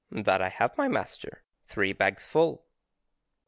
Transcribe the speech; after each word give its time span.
"_"That 0.25 0.41
I 0.41 0.49
have, 0.49 0.75
my 0.79 0.87
Master, 0.87 1.43
_Three 1.67 1.95
bags 1.95 2.25
full." 2.25 2.65